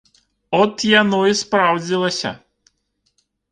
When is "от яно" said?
0.61-1.19